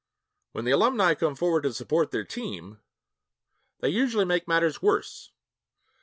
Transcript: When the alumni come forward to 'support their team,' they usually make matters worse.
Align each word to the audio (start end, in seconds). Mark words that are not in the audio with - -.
When 0.51 0.65
the 0.65 0.71
alumni 0.71 1.13
come 1.13 1.35
forward 1.35 1.61
to 1.61 1.73
'support 1.73 2.09
their 2.09 2.23
team,' 2.23 2.79
they 3.81 3.89
usually 3.89 4.25
make 4.25 4.47
matters 4.47 4.81
worse. 4.81 5.29